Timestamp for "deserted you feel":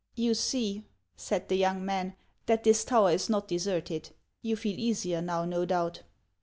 3.47-4.79